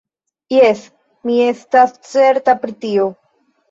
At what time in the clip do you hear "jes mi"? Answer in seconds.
0.53-1.37